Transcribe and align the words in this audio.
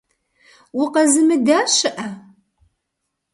Укъэзымыда 0.81 1.59
щыӏэ? 1.75 2.07